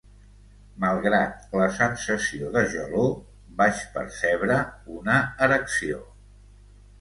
Malgrat 0.83 1.43
la 1.59 1.67
sensació 1.75 2.49
de 2.55 2.63
gelor, 2.71 3.11
vaig 3.61 3.83
percebre 3.99 4.57
una 4.97 5.21
erecció. 5.51 6.01